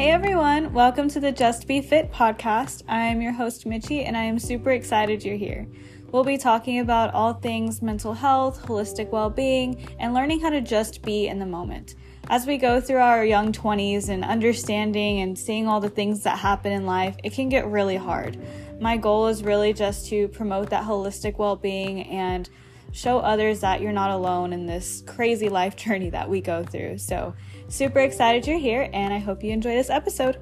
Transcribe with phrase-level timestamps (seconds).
[0.00, 2.84] Hey everyone, welcome to the Just Be Fit podcast.
[2.88, 5.68] I'm your host, Mitchie, and I am super excited you're here.
[6.10, 10.62] We'll be talking about all things mental health, holistic well being, and learning how to
[10.62, 11.96] just be in the moment.
[12.30, 16.38] As we go through our young 20s and understanding and seeing all the things that
[16.38, 18.38] happen in life, it can get really hard.
[18.80, 22.48] My goal is really just to promote that holistic well being and
[22.92, 26.96] show others that you're not alone in this crazy life journey that we go through.
[26.96, 27.34] So,
[27.70, 30.38] super excited you're here, and I hope you enjoy this episode.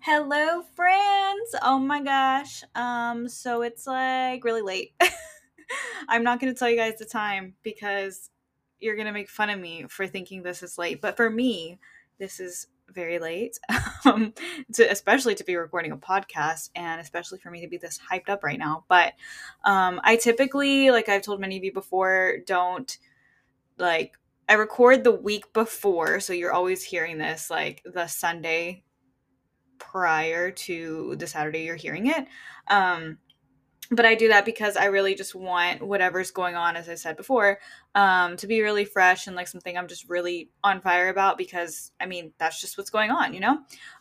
[0.00, 1.54] Hello, friends.
[1.62, 2.62] Oh my gosh.
[2.74, 4.92] Um, so it's like really late.
[6.08, 8.30] I'm not going to tell you guys the time because
[8.80, 11.00] you're going to make fun of me for thinking this is late.
[11.00, 11.78] But for me,
[12.18, 13.58] this is very late,
[14.04, 14.32] um,
[14.72, 18.28] to, especially to be recording a podcast and especially for me to be this hyped
[18.28, 18.84] up right now.
[18.88, 19.14] But
[19.64, 22.96] um, I typically, like I've told many of you before, don't
[23.78, 24.14] like,
[24.48, 26.20] I record the week before.
[26.20, 28.84] So you're always hearing this like the Sunday
[29.78, 32.26] prior to the Saturday you're hearing it.
[32.68, 33.18] Um,
[33.94, 37.16] but I do that because I really just want whatever's going on, as I said
[37.16, 37.58] before,
[37.94, 41.92] um, to be really fresh and like something I'm just really on fire about because
[42.00, 43.58] I mean, that's just what's going on, you know?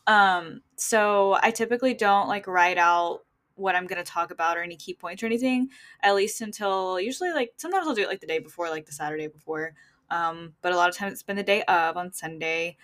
[0.07, 3.21] Um, so I typically don't like write out
[3.55, 5.69] what I'm going to talk about or any key points or anything,
[6.01, 8.91] at least until usually like sometimes I'll do it like the day before, like the
[8.91, 9.73] Saturday before.
[10.09, 12.77] Um, but a lot of times it's been the day of on Sunday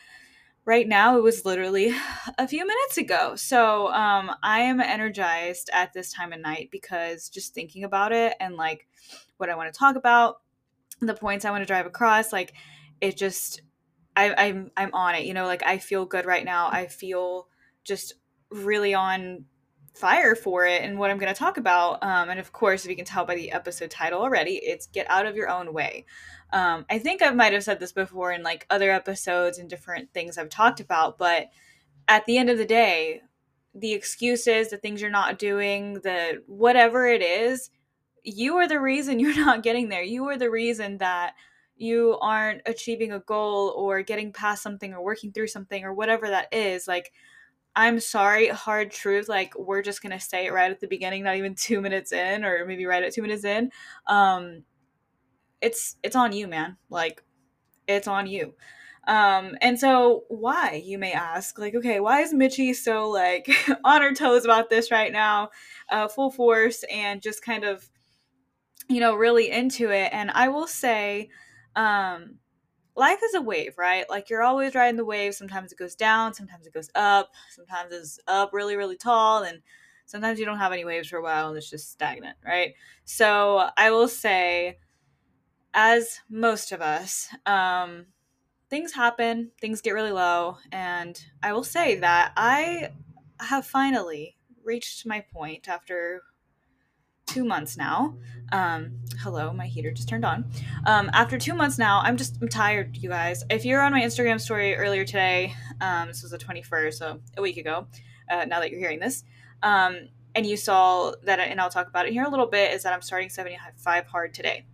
[0.69, 1.91] right now it was literally
[2.37, 3.35] a few minutes ago.
[3.35, 8.35] So um, i am energized at this time of night because just thinking about it
[8.39, 8.87] and like
[9.37, 10.41] what i want to talk about
[11.01, 12.53] the points i want to drive across like
[13.01, 13.61] it just
[14.15, 16.69] I, i'm i'm on it you know like i feel good right now.
[16.71, 17.47] I feel
[17.83, 18.13] just
[18.51, 19.45] really on
[19.99, 22.89] fire for it and what i'm going to talk about um, and of course if
[22.89, 26.05] you can tell by the episode title already it's get out of your own way
[26.51, 30.11] um, I think I might have said this before in like other episodes and different
[30.13, 31.49] things I've talked about, but
[32.07, 33.21] at the end of the day,
[33.75, 37.69] the excuses, the things you're not doing, the whatever it is,
[38.23, 40.03] you are the reason you're not getting there.
[40.03, 41.35] You are the reason that
[41.75, 46.27] you aren't achieving a goal or getting past something or working through something or whatever
[46.27, 46.87] that is.
[46.87, 47.13] Like,
[47.75, 49.29] I'm sorry, hard truth.
[49.29, 52.43] Like, we're just to say it right at the beginning, not even two minutes in,
[52.43, 53.71] or maybe right at two minutes in.
[54.07, 54.63] Um,
[55.61, 56.77] it's it's on you, man.
[56.89, 57.23] Like
[57.87, 58.53] it's on you.
[59.07, 63.49] Um, and so why, you may ask, like, okay, why is Mitchie so like
[63.83, 65.49] on her toes about this right now,
[65.89, 67.89] uh, full force and just kind of,
[68.87, 70.09] you know, really into it?
[70.13, 71.29] And I will say,
[71.75, 72.35] um,
[72.99, 74.07] life is a wave, right?
[74.09, 75.33] Like you're always riding the wave.
[75.33, 79.61] Sometimes it goes down, sometimes it goes up, sometimes it's up really, really tall, and
[80.05, 82.73] sometimes you don't have any waves for a while and it's just stagnant, right?
[83.05, 84.77] So I will say,
[85.73, 88.07] as most of us, um,
[88.69, 92.91] things happen, things get really low, and I will say that I
[93.39, 96.21] have finally reached my point after
[97.29, 98.15] two months now.
[98.51, 100.45] Um, hello, my heater just turned on.
[100.87, 103.43] Um, after two months now, I'm just I'm tired, you guys.
[103.51, 107.41] If you're on my Instagram story earlier today, um, this was the 21st, so a
[107.41, 107.85] week ago.
[108.29, 109.23] Uh, now that you're hearing this,
[109.61, 112.81] um, and you saw that, and I'll talk about it here a little bit, is
[112.83, 114.65] that I'm starting 75 hard today.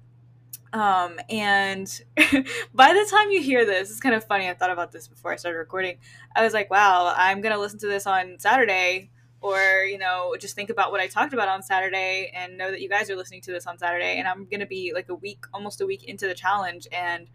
[0.72, 1.88] Um, and
[2.74, 4.50] by the time you hear this, it's kind of funny.
[4.50, 5.98] I thought about this before I started recording.
[6.36, 9.12] I was like, wow, I'm going to listen to this on Saturday
[9.46, 12.82] or, you know, just think about what I talked about on Saturday and know that
[12.82, 14.18] you guys are listening to this on Saturday.
[14.18, 16.88] And I'm to be like a week, almost a week into the challenge.
[16.92, 17.28] And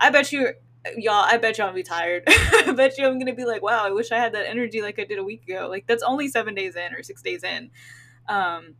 [0.00, 0.54] I bet you,
[0.96, 2.24] y'all, I bet you to be tired.
[2.28, 4.98] I bet you I'm to be like, wow, I wish I had that energy like
[4.98, 5.68] I did a week ago.
[5.70, 7.70] Like, that's only seven days in or six days in.
[8.28, 8.74] Um,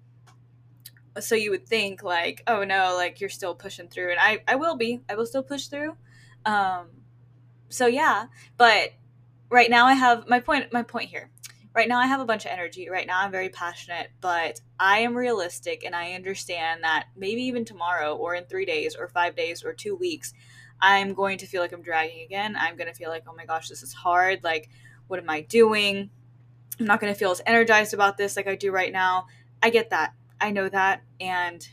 [1.20, 4.54] so you would think like oh no like you're still pushing through and i i
[4.54, 5.96] will be i will still push through
[6.44, 6.88] um
[7.68, 8.26] so yeah
[8.56, 8.90] but
[9.50, 11.30] right now i have my point my point here
[11.76, 14.98] right now i have a bunch of energy right now i'm very passionate but i
[14.98, 19.36] am realistic and i understand that maybe even tomorrow or in three days or five
[19.36, 20.32] days or two weeks
[20.80, 23.44] i'm going to feel like i'm dragging again i'm going to feel like oh my
[23.44, 24.68] gosh this is hard like
[25.06, 26.10] what am i doing
[26.80, 29.26] i'm not going to feel as energized about this like i do right now
[29.62, 31.02] i get that I know that.
[31.20, 31.66] And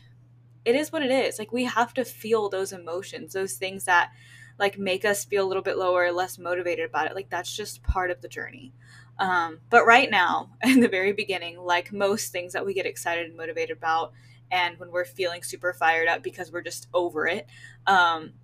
[0.64, 1.38] it is what it is.
[1.38, 4.10] Like, we have to feel those emotions, those things that
[4.58, 7.14] like make us feel a little bit lower, less motivated about it.
[7.14, 8.72] Like, that's just part of the journey.
[9.18, 13.26] Um, but right now, in the very beginning, like most things that we get excited
[13.26, 14.12] and motivated about,
[14.50, 17.46] and when we're feeling super fired up because we're just over it,
[17.86, 18.34] um,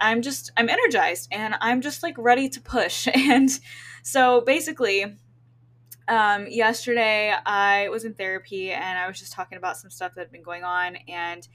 [0.00, 3.08] I'm just, I'm energized and I'm just like ready to push.
[3.14, 3.50] And
[4.02, 5.04] so basically,
[6.06, 10.22] um, yesterday I was in therapy and I was just talking about some stuff that
[10.22, 11.46] had been going on and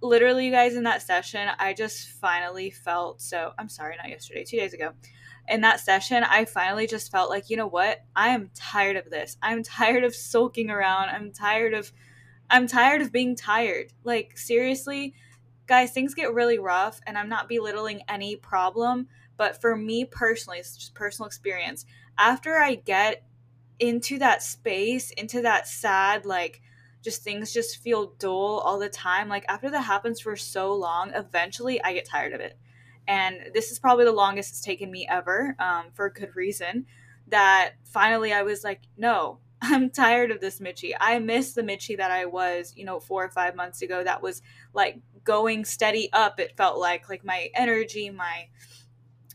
[0.00, 3.52] literally, you guys, in that session, I just finally felt so.
[3.58, 4.92] I'm sorry, not yesterday, two days ago.
[5.48, 8.04] In that session, I finally just felt like, you know what?
[8.14, 9.36] I am tired of this.
[9.42, 11.08] I'm tired of sulking around.
[11.08, 11.92] I'm tired of.
[12.50, 13.92] I'm tired of being tired.
[14.04, 15.14] Like, seriously,
[15.66, 19.08] guys, things get really rough, and I'm not belittling any problem.
[19.36, 21.86] But for me personally, it's just personal experience.
[22.16, 23.22] After I get
[23.78, 26.62] into that space, into that sad, like,
[27.02, 29.28] just things just feel dull all the time.
[29.28, 32.58] Like after that happens for so long, eventually I get tired of it.
[33.08, 36.86] And this is probably the longest it's taken me ever, um, for a good reason.
[37.26, 40.92] That finally I was like, no, I'm tired of this Mitchie.
[41.00, 44.04] I miss the Mitchie that I was, you know, four or five months ago.
[44.04, 46.38] That was like going steady up.
[46.38, 48.48] It felt like like my energy, my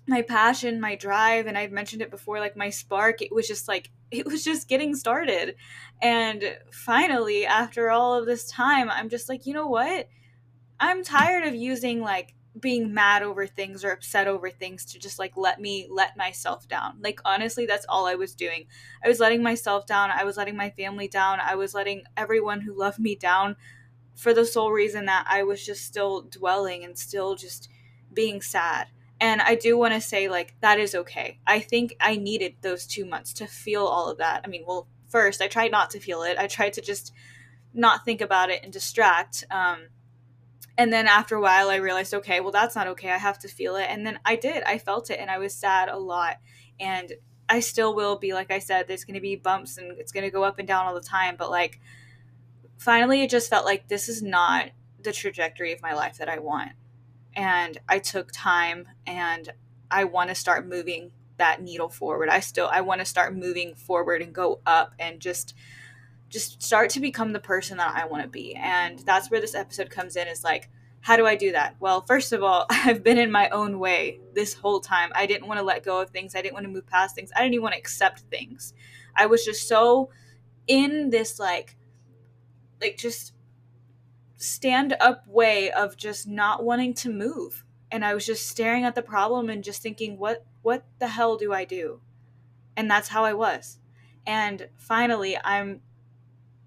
[0.07, 3.67] my passion, my drive, and I've mentioned it before, like my spark, it was just
[3.67, 5.55] like, it was just getting started.
[6.01, 10.09] And finally, after all of this time, I'm just like, you know what?
[10.79, 15.17] I'm tired of using like being mad over things or upset over things to just
[15.17, 16.97] like let me let myself down.
[17.01, 18.65] Like honestly, that's all I was doing.
[19.03, 20.11] I was letting myself down.
[20.11, 21.39] I was letting my family down.
[21.39, 23.55] I was letting everyone who loved me down
[24.15, 27.69] for the sole reason that I was just still dwelling and still just
[28.13, 28.87] being sad.
[29.19, 31.39] And I do want to say, like, that is okay.
[31.47, 34.41] I think I needed those two months to feel all of that.
[34.43, 36.37] I mean, well, first, I tried not to feel it.
[36.37, 37.13] I tried to just
[37.73, 39.45] not think about it and distract.
[39.49, 39.87] Um,
[40.77, 43.11] and then after a while, I realized, okay, well, that's not okay.
[43.11, 43.87] I have to feel it.
[43.89, 44.63] And then I did.
[44.63, 46.37] I felt it and I was sad a lot.
[46.79, 47.13] And
[47.47, 50.23] I still will be, like I said, there's going to be bumps and it's going
[50.23, 51.35] to go up and down all the time.
[51.37, 51.79] But like,
[52.77, 54.71] finally, it just felt like this is not
[55.01, 56.71] the trajectory of my life that I want
[57.35, 59.49] and I took time and
[59.89, 62.29] I want to start moving that needle forward.
[62.29, 65.55] I still I want to start moving forward and go up and just
[66.33, 68.55] just start to become the person that I want to be.
[68.55, 70.69] And that's where this episode comes in is like
[70.99, 71.75] how do I do that?
[71.81, 75.11] Well, first of all, I've been in my own way this whole time.
[75.13, 76.33] I didn't want to let go of things.
[76.33, 77.29] I didn't want to move past things.
[77.35, 78.73] I didn't even want to accept things.
[79.15, 80.09] I was just so
[80.67, 81.75] in this like
[82.81, 83.33] like just
[84.37, 88.95] stand up way of just not wanting to move and i was just staring at
[88.95, 91.99] the problem and just thinking what what the hell do i do
[92.75, 93.79] and that's how i was
[94.25, 95.81] and finally i'm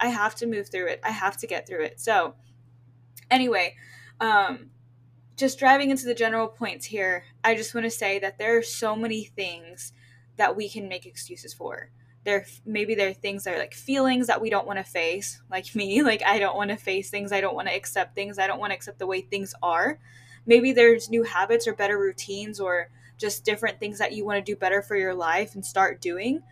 [0.01, 1.01] i have to move through it.
[1.05, 2.01] I have to get through it.
[2.01, 2.35] So
[3.31, 3.75] anyway
[4.21, 4.71] um
[5.37, 8.63] just driving into the general points here i just want to say that there are
[8.63, 9.93] so many things
[10.37, 11.91] that we can make excuses for.
[12.25, 15.41] There maybe there are things that are like feelings that we don't want to face
[15.51, 18.39] like me like i don't want to face things i don't want to accept things
[18.39, 19.99] i don't want to accept the way things are.
[20.45, 22.89] Maybe there's new habits or better routines or
[23.19, 26.43] just different things that you want to do better for your life and start doing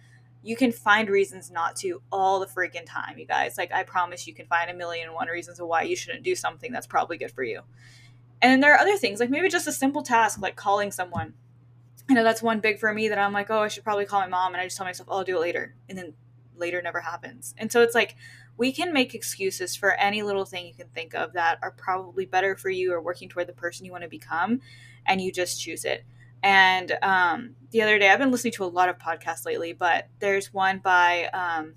[0.45, 4.27] you can find reasons not to all the freaking time you guys like i promise
[4.27, 6.87] you can find a million and one reasons of why you shouldn't do something that's
[6.87, 7.63] probably good for you
[8.43, 11.35] and there are other things like maybe just a simple task like calling someone
[12.09, 14.21] I know that's one big for me that I'm like, oh, I should probably call
[14.21, 14.53] my mom.
[14.53, 15.75] And I just tell myself, oh, I'll do it later.
[15.89, 16.13] And then
[16.55, 17.55] later never happens.
[17.57, 18.17] And so it's like,
[18.57, 22.27] we can make excuses for any little thing you can think of that are probably
[22.27, 24.61] better for you or working toward the person you want to become.
[25.07, 26.05] And you just choose it.
[26.45, 30.09] And um, the other day, I've been listening to a lot of podcasts lately, but
[30.21, 31.75] there's one by um,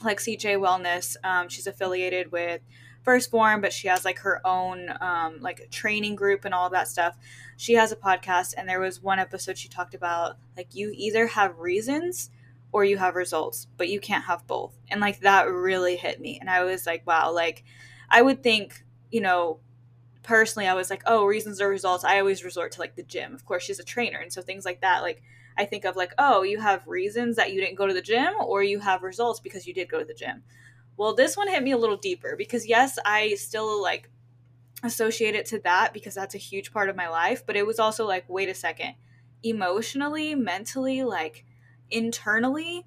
[0.00, 0.54] Lexi J.
[0.54, 1.16] Wellness.
[1.22, 2.62] Um, she's affiliated with
[3.06, 6.72] 1st Phorm but she has like her own um, like training group and all of
[6.72, 7.14] that stuff.
[7.58, 11.26] She has a podcast and there was one episode she talked about like you either
[11.26, 12.30] have reasons
[12.72, 14.74] or you have results but you can't have both.
[14.88, 16.38] And like that really hit me.
[16.40, 17.64] And i was like wow like
[18.08, 19.60] i would think you know
[20.24, 23.34] personally i was like oh reasons or results i always resort to like the gym
[23.34, 25.22] of course she's a trainer and so things like that like
[25.56, 28.32] i think of like oh you have reasons that you didn't go to the gym
[28.40, 30.42] or you have results because you did go to the gym
[30.96, 34.08] well, this one hit me a little deeper because yes, I still like
[34.82, 37.78] associate it to that because that's a huge part of my life, but it was
[37.78, 38.94] also like, wait a second.
[39.42, 41.44] Emotionally, mentally, like
[41.90, 42.86] internally,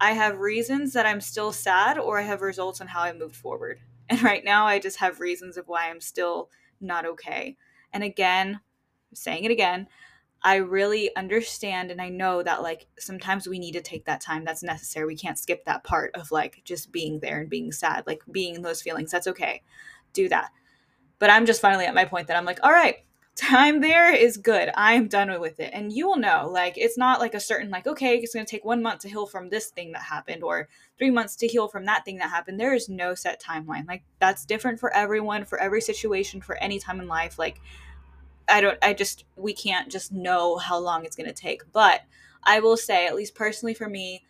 [0.00, 3.36] I have reasons that I'm still sad or I have results on how I moved
[3.36, 3.80] forward.
[4.10, 6.48] And right now I just have reasons of why I'm still
[6.80, 7.56] not okay.
[7.92, 8.60] And again,
[9.14, 9.88] saying it again,
[10.42, 14.44] I really understand and I know that like sometimes we need to take that time
[14.44, 15.06] that's necessary.
[15.06, 18.54] We can't skip that part of like just being there and being sad, like being
[18.54, 19.10] in those feelings.
[19.10, 19.62] That's okay.
[20.12, 20.50] Do that.
[21.18, 22.98] But I'm just finally at my point that I'm like, all right,
[23.38, 24.70] time there is good.
[24.74, 25.70] I'm done with it.
[25.72, 28.50] And you will know, like, it's not like a certain, like, okay, it's going to
[28.50, 30.68] take one month to heal from this thing that happened or
[30.98, 32.58] three months to heal from that thing that happened.
[32.58, 33.86] There is no set timeline.
[33.86, 37.38] Like, that's different for everyone, for every situation, for any time in life.
[37.38, 37.60] Like,
[38.48, 41.70] I don't I just we can't just know how long it's going to take.
[41.72, 42.02] But
[42.42, 44.24] I will say at least personally for me,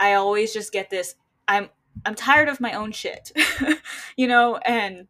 [0.00, 1.14] I always just get this
[1.46, 1.68] I'm
[2.04, 3.32] I'm tired of my own shit.
[4.16, 5.08] you know, and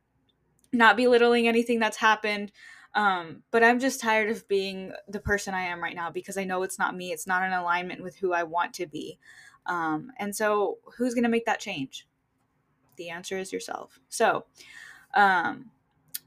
[0.73, 2.53] not belittling anything that's happened.
[2.95, 6.45] Um, but I'm just tired of being the person I am right now because I
[6.45, 7.13] know it's not me.
[7.13, 9.19] It's not in alignment with who I want to be.
[9.67, 12.07] Um, and so, who's going to make that change?
[12.97, 14.01] The answer is yourself.
[14.09, 14.47] So,
[15.15, 15.71] um,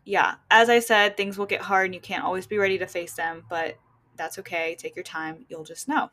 [0.06, 2.88] yeah, as I said, things will get hard and you can't always be ready to
[2.88, 3.78] face them, but
[4.16, 4.76] that's okay.
[4.78, 5.46] Take your time.
[5.50, 6.12] You'll just know.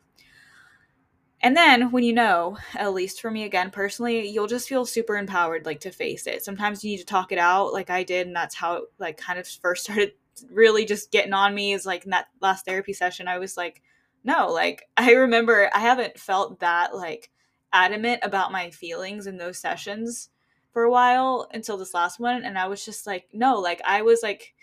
[1.41, 5.15] And then when you know, at least for me again personally, you'll just feel super
[5.15, 6.43] empowered like to face it.
[6.43, 9.17] Sometimes you need to talk it out like I did and that's how it like
[9.17, 10.13] kind of first started
[10.51, 13.81] really just getting on me is like in that last therapy session I was like
[14.23, 17.29] no, like I remember I haven't felt that like
[17.71, 20.29] adamant about my feelings in those sessions
[20.71, 24.01] for a while until this last one and I was just like no, like I
[24.01, 24.53] was like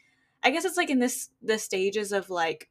[0.42, 2.68] I guess it's like in this the stages of like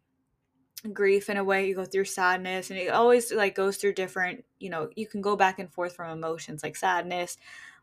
[0.93, 4.43] grief in a way you go through sadness and it always like goes through different
[4.59, 7.37] you know you can go back and forth from emotions like sadness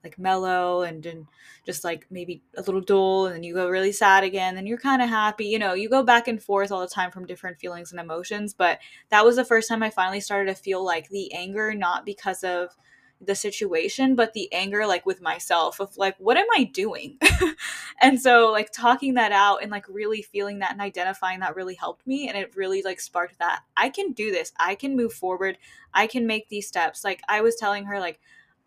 [0.04, 1.26] like mellow and, and
[1.64, 4.78] just like maybe a little dull and then you go really sad again then you're
[4.78, 7.58] kind of happy you know you go back and forth all the time from different
[7.58, 8.78] feelings and emotions but
[9.10, 12.42] that was the first time i finally started to feel like the anger not because
[12.42, 12.76] of
[13.24, 17.18] the situation but the anger like with myself of like what am i doing?
[18.00, 21.76] And so like talking that out and like really feeling that and identifying that really
[21.76, 24.52] helped me and it really like sparked that i can do this.
[24.58, 25.56] I can move forward.
[25.94, 27.04] I can make these steps.
[27.04, 28.18] Like i was telling her like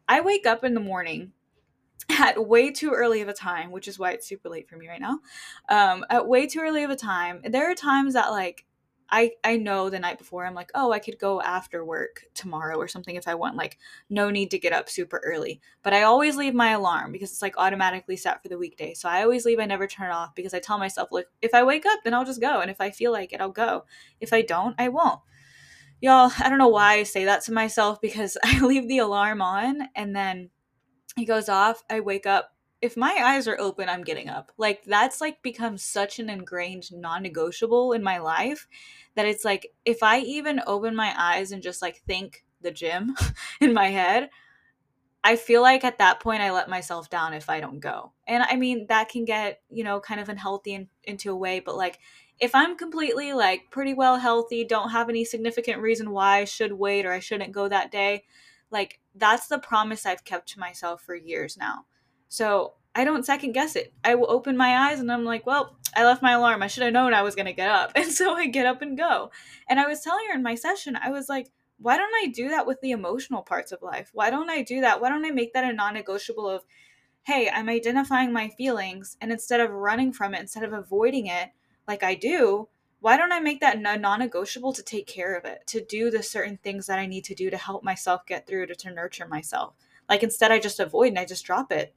[0.07, 1.31] i wake up in the morning
[2.19, 4.88] at way too early of a time which is why it's super late for me
[4.88, 5.19] right now
[5.69, 8.65] um at way too early of a time there are times that like
[9.09, 12.77] I I know the night before I'm like, oh, I could go after work tomorrow
[12.77, 13.55] or something if I want.
[13.55, 13.77] Like,
[14.09, 15.62] no need to get up super early.
[15.83, 18.93] But I always leave my alarm because it's like automatically set for the weekday.
[18.93, 19.59] So I always leave.
[19.59, 22.13] I never turn it off because I tell myself, like, if I wake up, then
[22.13, 23.85] I'll just go, and if I feel like it, I'll go.
[24.19, 25.19] If I don't, I won't.
[26.02, 29.42] Y'all, I don't know why I say that to myself because I leave the alarm
[29.42, 30.50] on and then
[31.18, 31.84] it goes off.
[31.90, 34.52] I wake up if my eyes are open, I'm getting up.
[34.58, 38.68] Like that's like become such an ingrained non-negotiable in my life
[39.16, 43.16] that it's like if I even open my eyes and just like think the gym
[43.62, 44.30] in my head,
[45.24, 48.12] I feel like at that point I let myself down if I don't go.
[48.28, 51.62] And I mean that can get, you know, kind of unhealthy in, into a way,
[51.62, 51.98] but like
[52.39, 56.74] if I'm completely like pretty well healthy, don't have any significant reason why I should
[56.74, 58.25] wait or I shouldn't go that day,
[58.72, 61.86] like that's the promise I've kept to myself for years now
[62.36, 63.94] so I don't second guess it.
[64.04, 66.62] I will open my eyes and I'm like, well, I left my alarm.
[66.62, 67.94] I should have known I was going to get up.
[67.96, 69.32] And so I get up and go.
[69.70, 72.50] And I was telling her in my session, I was like, why don't I do
[72.50, 74.12] that with the emotional parts of life?
[74.13, 75.01] Why don't I do that?
[75.01, 76.63] Why don't I make that a non negotiable of,
[77.24, 81.50] hey, I'm identifying my feelings and instead of running from it, instead of avoiding it
[81.88, 82.68] like I do,
[83.00, 86.24] why don't I make that non negotiable to take care of it, to do the
[86.24, 89.27] certain things that I need to do to help myself get through, to, to nurture
[89.27, 89.74] myself?
[90.10, 91.94] Like instead, I just avoid and I just drop it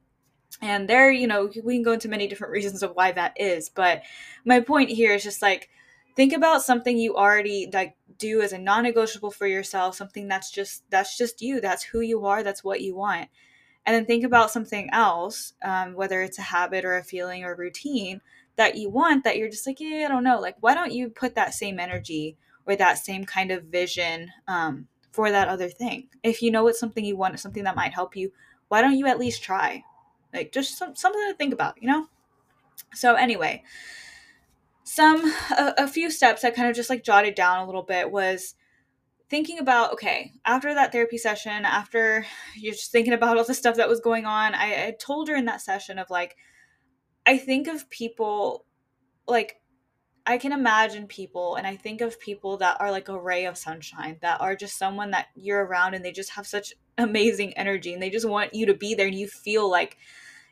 [0.61, 3.69] and there you know we can go into many different reasons of why that is
[3.69, 4.03] but
[4.45, 5.69] my point here is just like
[6.17, 10.83] think about something you already like do as a non-negotiable for yourself something that's just
[10.91, 13.29] that's just you that's who you are that's what you want
[13.87, 17.55] and then think about something else um, whether it's a habit or a feeling or
[17.55, 18.21] routine
[18.59, 20.39] that you want that you're just like yeah i don't know.
[20.39, 22.37] Like why don't you put that same energy
[22.67, 26.09] or that same kind of vision um, for that other thing?
[26.23, 28.33] If you know it's something you want something that might help you
[28.69, 29.83] why don't you at least try?
[30.33, 32.07] Like just some, something to think about, you know?
[32.95, 33.63] So anyway,
[34.85, 38.11] some a, a few steps I kind of just like jotted down a little bit
[38.11, 38.55] was
[39.29, 42.25] thinking about okay after that therapy session after
[42.57, 45.37] you're just thinking about all the stuff that was going on I, I told her
[45.37, 46.37] in that session of like
[47.29, 48.65] i think of people
[49.27, 49.61] like
[50.27, 53.57] i can imagine people and i think of people that are like a ray of
[53.57, 57.95] sunshine that are just someone that you're around and they just have such amazing energy
[57.95, 59.97] and they just want you to be there and you feel like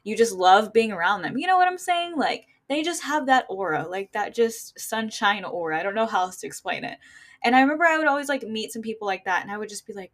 [0.06, 1.37] you just love being around them.
[1.37, 2.16] You know what I'm saying?
[2.16, 5.78] Like they just have that aura, like that just sunshine aura.
[5.78, 6.97] I don't know how else to explain it.
[7.42, 9.68] And I remember I would always like meet some people like that and I would
[9.68, 10.12] just be like,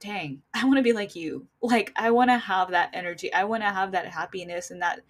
[0.00, 1.46] dang, I want to be like you.
[1.62, 3.32] Like I want to have that energy.
[3.32, 5.02] I want to have that happiness and that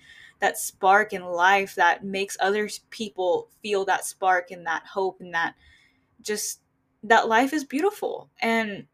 [0.43, 5.33] that spark in life that makes other people feel that spark and that hope and
[5.33, 5.55] that
[6.21, 6.61] just
[7.05, 8.29] that life is beautiful.
[8.41, 8.87] And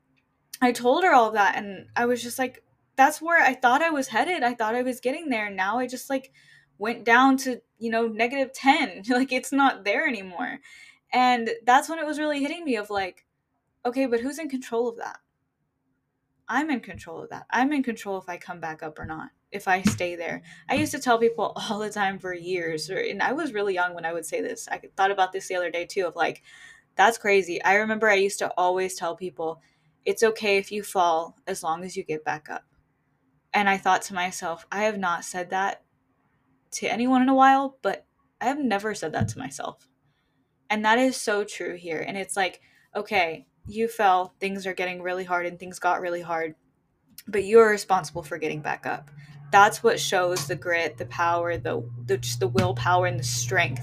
[0.61, 2.63] I told her all of that and I was just like
[2.97, 4.43] that's where I thought I was headed.
[4.43, 5.49] I thought I was getting there.
[5.49, 6.33] Now I just like
[6.77, 9.05] went down to, you know, negative 10.
[9.09, 10.59] like it's not there anymore.
[11.15, 13.25] And that's when it was really hitting me of like,
[13.87, 15.21] okay, but who's in control of that?
[16.47, 17.47] I'm in control of that.
[17.51, 20.43] I'm in control if I come back up or not, if I stay there.
[20.69, 23.95] I used to tell people all the time for years, and I was really young
[23.95, 24.69] when I would say this.
[24.69, 26.43] I thought about this the other day too of like,
[26.97, 27.63] that's crazy.
[27.63, 29.63] I remember I used to always tell people,
[30.05, 32.65] it's okay if you fall as long as you get back up.
[33.55, 35.83] And I thought to myself, I have not said that
[36.73, 38.05] to anyone in a while, but
[38.41, 39.89] I have never said that to myself.
[40.71, 42.05] And that is so true here.
[42.07, 42.61] And it's like,
[42.95, 46.55] okay, you fell, things are getting really hard and things got really hard,
[47.27, 49.11] but you're responsible for getting back up.
[49.51, 53.83] That's what shows the grit, the power, the, the just the willpower and the strength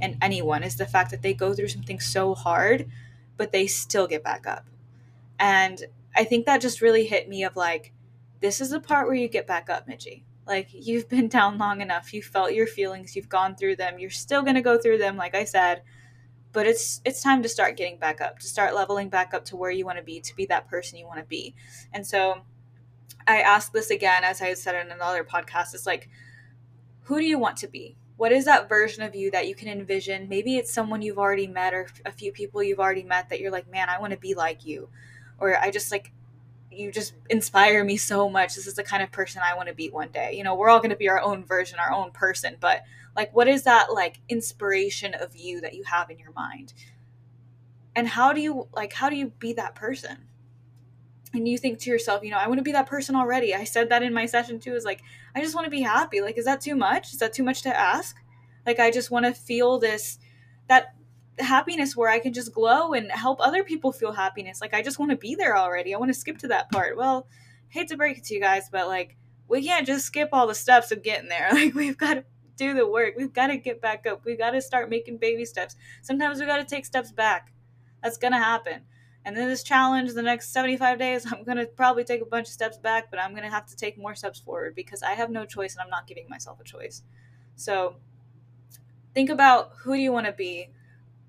[0.00, 2.88] in anyone is the fact that they go through something so hard,
[3.36, 4.66] but they still get back up.
[5.38, 5.84] And
[6.16, 7.92] I think that just really hit me of like,
[8.40, 10.22] this is the part where you get back up, Mitchie.
[10.46, 14.10] Like you've been down long enough, You've felt your feelings, you've gone through them, you're
[14.10, 15.82] still gonna go through them, like I said,
[16.52, 19.56] but it's it's time to start getting back up, to start leveling back up to
[19.56, 21.54] where you want to be, to be that person you want to be.
[21.92, 22.42] And so
[23.26, 26.08] I ask this again, as I said in another podcast, it's like,
[27.02, 27.96] who do you want to be?
[28.16, 30.28] What is that version of you that you can envision?
[30.28, 33.50] Maybe it's someone you've already met or a few people you've already met that you're
[33.50, 34.88] like, man, I want to be like you.
[35.38, 36.12] Or I just like
[36.70, 38.54] you just inspire me so much.
[38.54, 40.34] This is the kind of person I want to be one day.
[40.36, 42.82] You know, we're all going to be our own version, our own person, but
[43.16, 46.72] like what is that like inspiration of you that you have in your mind?
[47.96, 50.28] And how do you like how do you be that person?
[51.34, 53.54] And you think to yourself, you know, I want to be that person already.
[53.54, 55.02] I said that in my session too is like
[55.34, 56.20] I just want to be happy.
[56.20, 57.12] Like is that too much?
[57.12, 58.16] Is that too much to ask?
[58.64, 60.18] Like I just want to feel this
[60.68, 60.94] that
[61.38, 64.60] happiness where I can just glow and help other people feel happiness.
[64.60, 65.94] Like I just want to be there already.
[65.94, 66.96] I want to skip to that part.
[66.96, 67.26] Well,
[67.68, 69.16] hate to break it to you guys, but like
[69.48, 71.48] we can't just skip all the steps of getting there.
[71.52, 72.24] Like we've got to
[72.56, 73.14] do the work.
[73.16, 74.24] We've got to get back up.
[74.24, 75.76] We've got to start making baby steps.
[76.02, 77.52] Sometimes we got to take steps back.
[78.02, 78.82] That's going to happen.
[79.24, 82.48] And then this challenge, the next 75 days, I'm going to probably take a bunch
[82.48, 85.12] of steps back, but I'm going to have to take more steps forward because I
[85.12, 87.02] have no choice and I'm not giving myself a choice.
[87.56, 87.96] So
[89.14, 90.70] think about who do you want to be?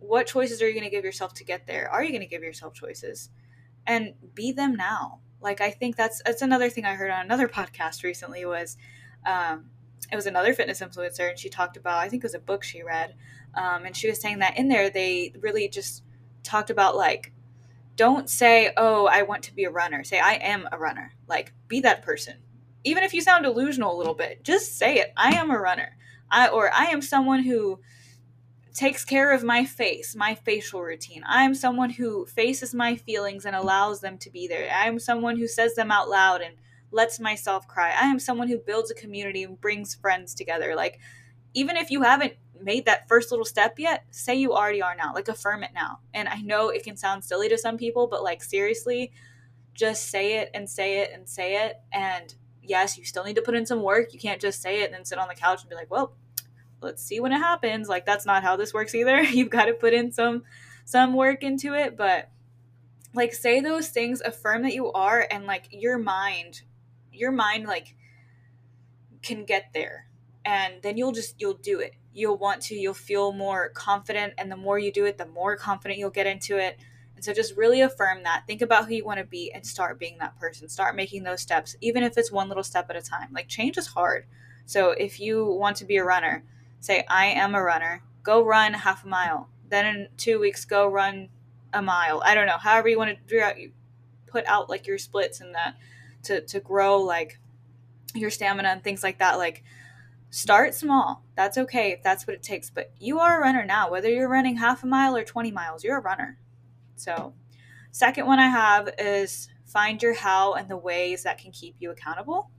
[0.08, 1.90] what choices are you going to give yourself to get there?
[1.90, 3.30] Are you going to give yourself choices?
[3.88, 5.20] And be them now.
[5.42, 8.78] Like I think that's that's another thing I heard on another podcast recently was
[9.26, 9.66] um,
[10.12, 12.64] it was another fitness influencer and she talked about I think it was a book
[12.64, 13.16] she read
[13.54, 16.04] um, and she was saying that in there they really just
[16.44, 17.32] talked about like
[17.96, 21.54] don't say oh I want to be a runner say I am a runner like
[21.68, 22.36] be that person
[22.84, 25.98] even if you sound delusional a little bit just say it I am a runner
[26.30, 27.80] I or I am someone who
[28.76, 31.24] takes care of my face, my facial routine.
[31.26, 34.70] I'm someone who faces my feelings and allows them to be there.
[34.70, 36.56] I'm someone who says them out loud and
[36.92, 37.92] lets myself cry.
[37.92, 40.76] I am someone who builds a community and brings friends together.
[40.76, 41.00] Like,
[41.54, 42.34] even if you haven't
[42.66, 45.14] made that first little step yet, say you already are now.
[45.14, 46.00] Like, affirm it now.
[46.14, 49.12] And I know it can sound silly to some people, but like, seriously,
[49.74, 51.80] just say it and say it and say it.
[51.92, 54.14] And yes, you still need to put in some work.
[54.14, 56.16] You can't just say it and then sit on the couch and be like, well,
[56.86, 59.74] let's see when it happens like that's not how this works either you've got to
[59.74, 60.44] put in some
[60.86, 62.30] some work into it but
[63.14, 66.62] like say those things affirm that you are and like your mind
[67.12, 67.96] your mind like
[69.22, 70.08] can get there
[70.44, 74.52] and then you'll just you'll do it you'll want to you'll feel more confident and
[74.52, 76.80] the more you do it the more confident you'll get into it
[77.16, 80.00] and so just really affirm that think about who you want to be and start
[80.00, 83.02] being that person start making those steps even if it's one little step at a
[83.02, 84.26] time like change is hard
[84.66, 86.44] so if you want to be a runner
[86.86, 89.50] say I am a runner, go run half a mile.
[89.70, 91.30] Then in two weeks, go run
[91.74, 92.22] a mile.
[92.24, 93.72] I don't know, however you want to do out, you
[94.28, 95.76] put out like your splits and that
[96.24, 97.40] to to grow like
[98.14, 99.38] your stamina and things like that.
[99.38, 99.64] Like
[100.36, 101.24] start small.
[101.38, 102.70] That's okay if that's what it takes.
[102.70, 105.82] But you are a runner now, whether you're running half a mile or 20 miles,
[105.82, 106.38] you're a runner.
[106.98, 107.34] So,
[107.92, 111.90] second one I have is find your how and the ways that can keep you
[111.90, 112.52] accountable.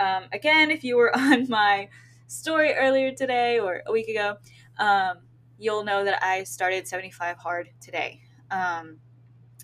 [0.00, 1.88] Um, again, if you were on my
[2.26, 4.36] story earlier today or a week ago,
[4.80, 5.18] um,
[5.56, 8.22] you'll know that I started 75 Hard today.
[8.50, 8.98] Um,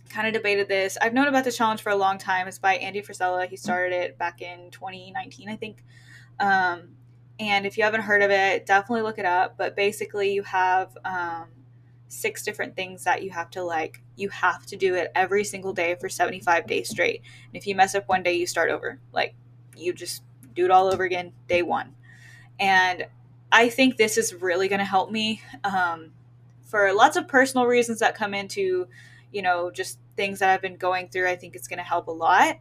[0.09, 0.97] kind of debated this.
[1.03, 2.47] I've known about the challenge for a long time.
[2.47, 3.49] It's by Andy Frisella.
[3.49, 5.83] He started it back in 2019, I think.
[6.39, 6.91] Um,
[7.39, 9.57] and if you haven't heard of it, definitely look it up.
[9.57, 11.47] But basically, you have um,
[12.09, 14.03] six different things that you have to like.
[14.17, 17.23] You have to do it every single day for 75 days straight.
[17.47, 18.99] And if you mess up one day, you start over.
[19.13, 19.35] Like,
[19.77, 20.23] you just
[20.55, 21.95] do it all over again, day one.
[22.59, 23.07] And
[23.53, 26.13] I think this is really going to help me um,
[26.63, 28.89] for lots of personal reasons that come into,
[29.31, 31.29] you know, just things that I've been going through.
[31.29, 32.59] I think it's going to help a lot.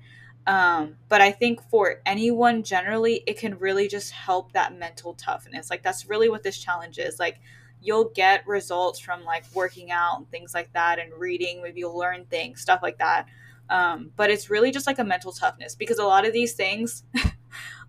[0.48, 5.70] Um, but I think for anyone generally, it can really just help that mental toughness.
[5.70, 7.20] Like, that's really what this challenge is.
[7.20, 7.40] Like,
[7.82, 11.62] you'll get results from like working out and things like that and reading.
[11.62, 13.28] Maybe you'll learn things, stuff like that.
[13.70, 17.04] Um, but it's really just like a mental toughness because a lot of these things,
[17.16, 17.32] a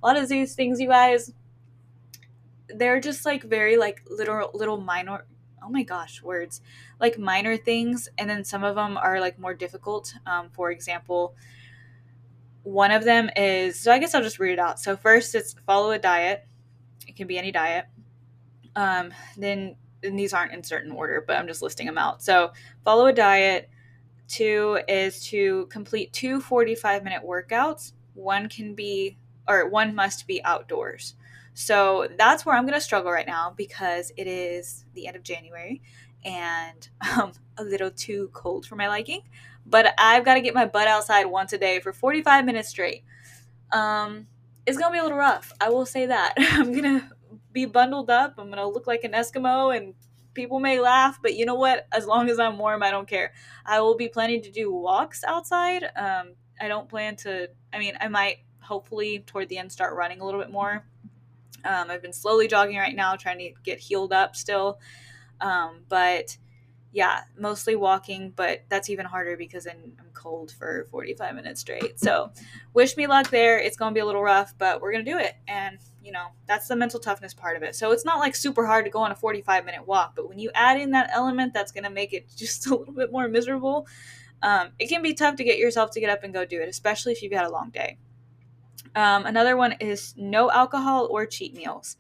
[0.03, 1.33] lot of these things, you guys,
[2.69, 5.25] they're just like very like little little minor
[5.63, 6.61] oh my gosh words
[7.01, 11.35] like minor things and then some of them are like more difficult um, for example
[12.67, 15.55] one of them is so i guess i'll just read it out so first it's
[15.67, 16.47] follow a diet
[17.07, 17.87] it can be any diet.
[18.75, 22.23] Um, then and these aren't in certain order, but I'm just listing them out.
[22.23, 22.53] So
[22.85, 23.71] follow a diet.
[24.29, 27.93] Two is to complete two 45 minute workouts.
[28.15, 29.17] One can be,
[29.49, 31.15] or one must be outdoors.
[31.55, 35.23] So that's where I'm going to struggle right now because it is the end of
[35.23, 35.81] January
[36.25, 39.23] and um, a little too cold for my liking.
[39.69, 43.05] But I've got to get my butt outside once a day for 45 minutes straight.
[43.73, 44.27] Um,
[44.65, 45.53] it's to be a little rough.
[45.61, 46.35] I will say that.
[46.39, 47.09] I'm to
[47.53, 48.35] be bundled up.
[48.39, 49.95] I'm to look like an Eskimo and
[50.35, 51.87] people may laugh, but you know what?
[51.93, 53.33] As long as I'm warm, I don't care.
[53.65, 55.85] I will be planning to do walks outside.
[55.97, 60.21] Um, I don't plan to, I mean, I might hopefully toward the end start running
[60.21, 60.85] a little bit more
[61.67, 64.79] um, I've been slowly jogging right now, trying to get healed up still.
[65.41, 66.37] Um, but
[66.97, 72.01] yeah, mostly walking, but that's even harder because I'm, I'm cold for 45 minutes straight.
[72.01, 72.33] So,
[72.73, 73.59] wish me luck there.
[73.59, 75.35] It's going to be a little rough, but we're going to do it.
[75.47, 77.77] And, you know, that's the mental toughness part of it.
[77.77, 80.39] So, it's not like super hard to go on a 45 minute walk, but when
[80.39, 83.29] you add in that element that's going to make it just a little bit more
[83.29, 83.87] miserable,
[84.43, 86.69] um, it can be tough to get yourself to get up and go do it,
[86.71, 87.99] especially if you've had a long day.
[88.95, 91.99] Um, another one is no alcohol or cheat meals.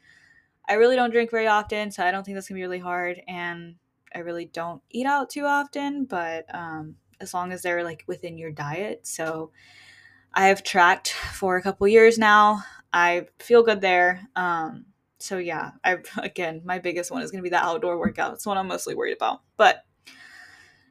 [0.66, 3.20] I really don't drink very often, so I don't think that's gonna be really hard.
[3.28, 3.74] And
[4.16, 8.38] I really don't eat out too often, but um, as long as they're like within
[8.38, 9.06] your diet.
[9.06, 9.50] So
[10.32, 12.62] I have tracked for a couple years now.
[12.94, 14.26] I feel good there.
[14.34, 14.86] Um,
[15.18, 18.32] so yeah, I again, my biggest one is gonna be the outdoor workout.
[18.32, 19.42] It's what I'm mostly worried about.
[19.58, 19.84] But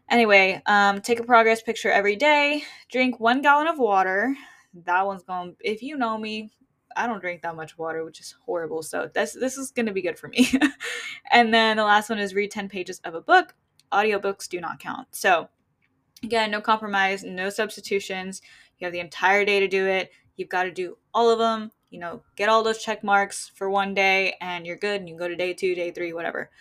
[0.07, 2.63] anyway, um, take a progress picture every day.
[2.91, 4.35] Drink one gallon of water
[4.83, 6.51] that one's going if you know me
[6.95, 8.81] I don't drink that much water, which is horrible.
[8.81, 10.47] So this this is going to be good for me.
[11.35, 13.55] and then the last one is read 10 pages of a book.
[13.91, 15.09] Audiobooks do not count.
[15.11, 15.49] So
[16.23, 18.41] again, no compromise, no substitutions.
[18.79, 20.11] You have the entire day to do it.
[20.37, 21.71] You've got to do all of them.
[21.89, 25.15] You know, get all those check marks for one day and you're good and you
[25.15, 26.51] can go to day 2, day 3, whatever.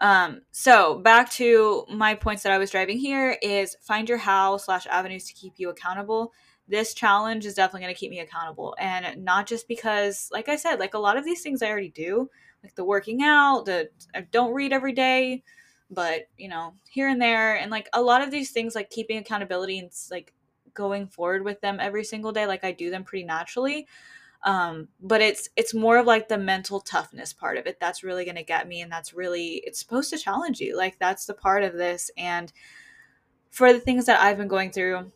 [0.00, 4.56] Um, so back to my points that I was driving here is find your how
[4.56, 6.32] slash avenues to keep you accountable
[6.68, 10.56] this challenge is definitely going to keep me accountable and not just because like i
[10.56, 12.28] said like a lot of these things i already do
[12.66, 15.42] like the working out i don't read every day
[15.90, 17.56] but you know here and there.
[17.56, 20.32] And like a lot of these things like keeping accountability and like
[20.74, 23.86] going forward with them every single day like i do them pretty naturally.
[24.44, 28.24] Um but it's it's more of like the mental toughness part of it that's really
[28.24, 30.76] going to get me and that's really it's supposed to challenge you.
[30.76, 32.10] Like that's the part of this.
[32.16, 32.52] And
[33.50, 35.10] for the things that i've been going through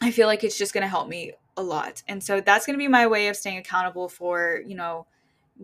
[0.00, 2.02] I feel like it's just going to help me a lot.
[2.08, 5.06] And so that's going to be my way of staying accountable for, you know,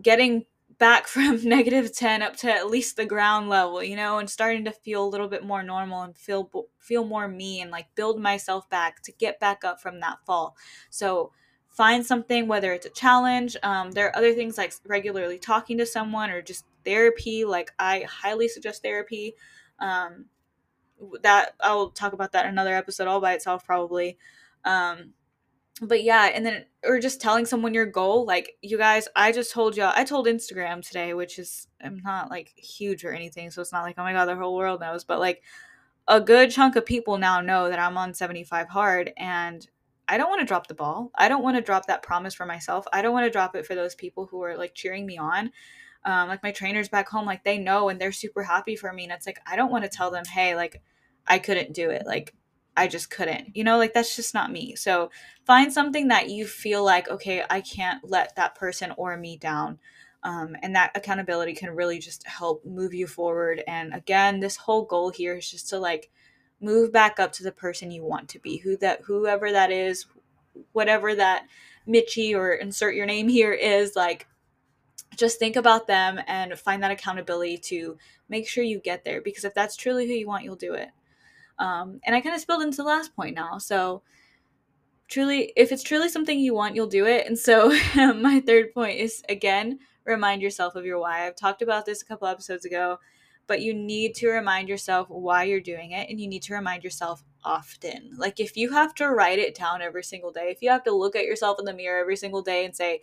[0.01, 0.45] getting
[0.81, 4.65] back from negative 10 up to at least the ground level, you know, and starting
[4.65, 8.19] to feel a little bit more normal and feel feel more me and like build
[8.19, 10.57] myself back to get back up from that fall.
[10.89, 11.31] So
[11.69, 15.85] find something whether it's a challenge, um, there are other things like regularly talking to
[15.85, 19.35] someone or just therapy, like I highly suggest therapy.
[19.79, 20.25] Um,
[21.21, 24.17] that I'll talk about that in another episode all by itself probably.
[24.65, 25.13] Um
[25.81, 29.51] but yeah, and then or just telling someone your goal, like you guys, I just
[29.51, 33.61] told y'all I told Instagram today, which is I'm not like huge or anything, so
[33.61, 35.41] it's not like oh my god, the whole world knows, but like
[36.07, 39.67] a good chunk of people now know that I'm on 75 hard and
[40.07, 41.11] I don't want to drop the ball.
[41.15, 42.85] I don't want to drop that promise for myself.
[42.91, 45.51] I don't want to drop it for those people who are like cheering me on
[46.03, 49.03] um, like my trainers back home like they know and they're super happy for me
[49.03, 50.81] and it's like i don't want to tell them hey like
[51.27, 52.33] i couldn't do it like
[52.77, 54.75] i just couldn't you know like that's just not me.
[54.75, 55.11] So
[55.45, 59.79] find something that you feel like okay i can't let that person or me down
[60.23, 63.63] um, and that accountability can really just help move you forward.
[63.67, 66.09] And again this whole goal here is just to like
[66.61, 70.05] move back up to the person you want to be who that whoever that is
[70.73, 71.47] whatever that
[71.87, 74.27] mitchie or insert your name here is like
[75.15, 77.97] just think about them and find that accountability to
[78.29, 80.89] make sure you get there because if that's truly who you want you'll do it
[81.61, 84.01] um, and i kind of spilled into the last point now so
[85.11, 87.27] truly if it's truly something you want you'll do it.
[87.27, 87.69] And so
[88.15, 91.27] my third point is again remind yourself of your why.
[91.27, 92.97] I've talked about this a couple episodes ago
[93.47, 96.83] but you need to remind yourself why you're doing it and you need to remind
[96.85, 98.11] yourself often.
[98.17, 100.95] Like if you have to write it down every single day if you have to
[100.95, 103.01] look at yourself in the mirror every single day and say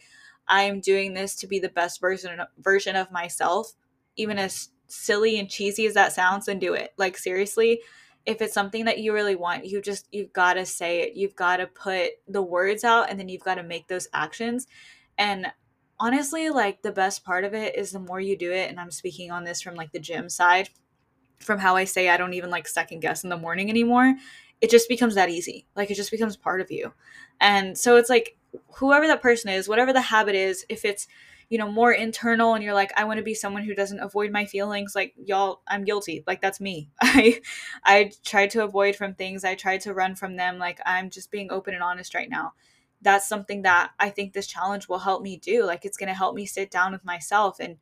[0.49, 3.75] I'm doing this to be the best version version of myself,
[4.16, 6.94] even as silly and cheesy as that sounds, then do it.
[6.97, 7.83] Like seriously,
[8.29, 11.17] if it's something that you really want, you just you've got to say it.
[11.17, 14.67] You've got to put the words out and then you've got to make those actions.
[15.17, 15.47] And
[15.99, 18.91] honestly, like the best part of it is the more you do it and I'm
[18.91, 20.69] speaking on this from like the gym side,
[21.41, 24.14] from how I say I don't even like second guess in the morning anymore.
[24.61, 25.67] It just becomes that easy.
[25.75, 26.93] Like it just becomes part of you.
[27.41, 28.37] And so it's like
[28.75, 31.09] whoever that person is, whatever the habit is, if it's
[31.49, 34.31] you know, more internal and you're like, I want to be someone who doesn't avoid
[34.31, 36.23] my feelings, like y'all, I'm guilty.
[36.27, 36.91] Like that's me.
[37.01, 37.41] I
[37.85, 39.45] I tried to avoid from things.
[39.45, 40.59] I tried to run from them.
[40.59, 42.53] Like I'm just being open and honest right now.
[43.01, 45.65] That's something that I think this challenge will help me do.
[45.65, 47.79] Like it's going to help me sit down with myself and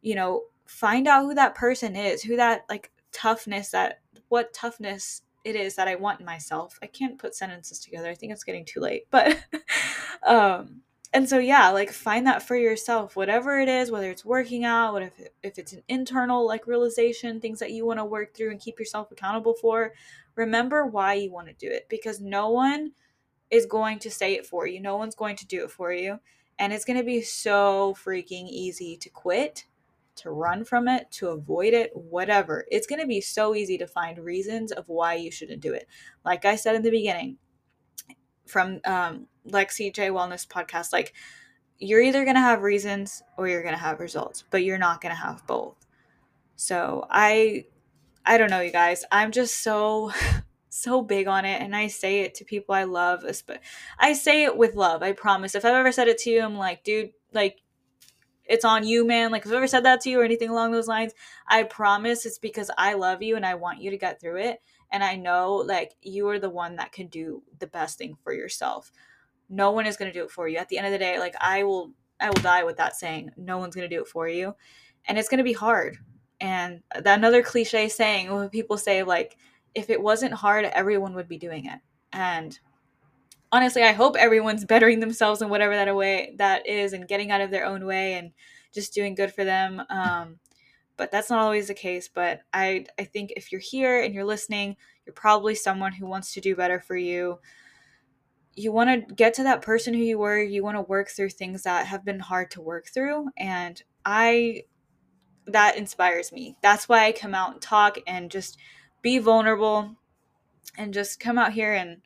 [0.00, 5.22] you know, find out who that person is, who that like toughness that what toughness
[5.44, 6.78] it is that I want in myself.
[6.82, 8.08] I can't put sentences together.
[8.08, 9.04] I think it's getting too late.
[9.10, 9.38] But
[10.26, 10.82] um
[11.14, 13.14] and so yeah, like find that for yourself.
[13.14, 17.40] Whatever it is, whether it's working out, what if if it's an internal like realization,
[17.40, 19.94] things that you want to work through and keep yourself accountable for,
[20.34, 22.92] remember why you want to do it because no one
[23.50, 24.80] is going to say it for you.
[24.80, 26.18] No one's going to do it for you.
[26.58, 29.66] And it's going to be so freaking easy to quit
[30.16, 32.64] to run from it, to avoid it, whatever.
[32.70, 35.88] It's going to be so easy to find reasons of why you shouldn't do it.
[36.24, 37.38] Like I said in the beginning,
[38.46, 41.12] from um, Lexi J Wellness podcast, like
[41.78, 45.00] you're either going to have reasons or you're going to have results, but you're not
[45.00, 45.76] going to have both.
[46.56, 47.66] So I,
[48.24, 49.04] I don't know, you guys.
[49.10, 50.12] I'm just so
[50.68, 53.24] so big on it and I say it to people I love.
[53.98, 55.02] I say it with love.
[55.02, 55.54] I promise.
[55.54, 57.60] If I've ever said it to you, I'm like, dude, like
[58.46, 59.30] it's on you, man.
[59.30, 61.14] Like, if I've ever said that to you or anything along those lines,
[61.48, 64.60] I promise it's because I love you and I want you to get through it.
[64.94, 68.32] And I know, like, you are the one that can do the best thing for
[68.32, 68.92] yourself.
[69.48, 70.56] No one is going to do it for you.
[70.56, 73.32] At the end of the day, like, I will, I will die with that saying,
[73.36, 74.54] no one's going to do it for you.
[75.08, 75.96] And it's going to be hard.
[76.40, 79.36] And that another cliche saying when people say, like,
[79.74, 81.80] if it wasn't hard, everyone would be doing it.
[82.12, 82.56] And
[83.50, 87.40] honestly, I hope everyone's bettering themselves in whatever that way that is and getting out
[87.40, 88.30] of their own way and
[88.72, 89.82] just doing good for them.
[89.90, 90.38] Um,
[90.96, 92.08] but that's not always the case.
[92.08, 94.76] But I I think if you're here and you're listening,
[95.06, 97.38] you're probably someone who wants to do better for you.
[98.56, 100.40] You want to get to that person who you were.
[100.40, 103.26] You want to work through things that have been hard to work through.
[103.36, 104.62] And I
[105.46, 106.56] that inspires me.
[106.62, 108.58] That's why I come out and talk and just
[109.02, 109.96] be vulnerable
[110.76, 112.00] and just come out here and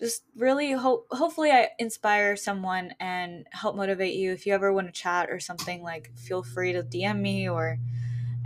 [0.00, 4.32] just really hope hopefully I inspire someone and help motivate you.
[4.32, 7.78] If you ever want to chat or something, like feel free to DM me or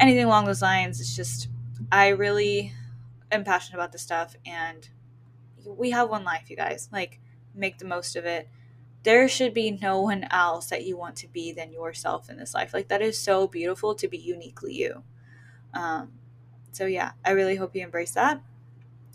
[0.01, 1.01] anything along those lines.
[1.01, 1.49] It's just
[1.93, 2.73] I really
[3.31, 4.89] am passionate about this stuff and
[5.65, 6.89] we have one life, you guys.
[6.93, 7.21] Like
[7.55, 8.49] make the most of it.
[9.05, 12.55] There should be no one else that you want to be than yourself in this
[12.55, 12.75] life.
[12.75, 15.05] Like that is so beautiful to be uniquely you.
[15.73, 16.13] Um,
[16.73, 18.43] so yeah, I really hope you embrace that.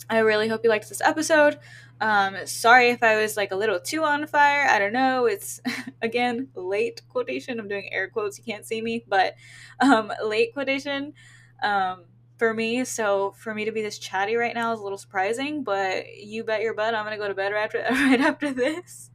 [0.09, 1.59] I really hope you liked this episode.
[2.01, 4.67] Um, sorry if I was like a little too on fire.
[4.67, 5.25] I don't know.
[5.25, 5.59] It's
[6.01, 7.59] again late quotation.
[7.59, 8.37] I'm doing air quotes.
[8.37, 9.35] You can't see me, but
[9.79, 11.13] um, late quotation
[11.61, 12.05] um,
[12.37, 12.85] for me.
[12.85, 15.63] So for me to be this chatty right now is a little surprising.
[15.63, 19.11] But you bet your butt I'm gonna go to bed right after right after this.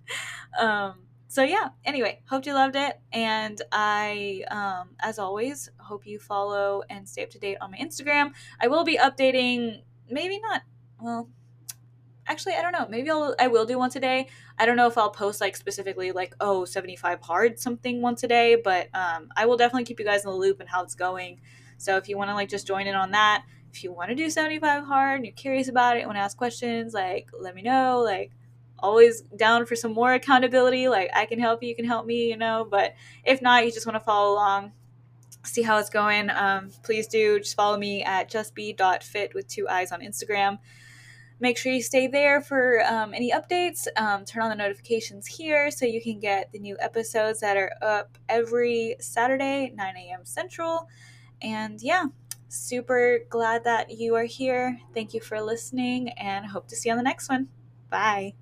[0.59, 1.71] Um, so yeah.
[1.85, 7.25] Anyway, hope you loved it, and I, um, as always, hope you follow and stay
[7.25, 8.35] up to date on my Instagram.
[8.61, 9.83] I will be updating.
[10.09, 10.63] Maybe not.
[11.05, 11.29] Well,
[12.27, 12.87] actually i don't know.
[12.89, 15.55] Maybe i'll i will do once a day i don't know if i'll post like
[15.55, 19.99] specifically like oh 75 hard something once a day but um i will definitely keep
[19.99, 21.41] you guys in the loop and how it's going.
[21.77, 24.15] So if you want to like just join in on that if you want to
[24.15, 27.61] do 75 hard and you're curious about it want to ask questions like let me
[27.61, 28.01] know.
[28.03, 28.31] Like
[28.79, 30.89] always down for some more accountability.
[30.89, 33.73] Like i can help you you can help me you know but if not you
[33.73, 34.73] just want to follow along
[35.45, 36.31] see how it's going.
[36.31, 40.59] Um, please do just follow me at justbe.fiit with two eyes on instagram
[41.41, 43.87] Make sure you stay there for um, any updates.
[43.97, 47.73] Um, turn on the notifications here so you can get the new episodes that are
[47.83, 50.21] up every Saturday, 9 a.m.
[50.25, 50.89] Central.
[51.43, 52.07] And yeah,
[52.49, 54.79] super glad that you are here.
[54.95, 57.49] Thank you for listening and hope to see you on the next one.
[57.91, 58.35] Bye.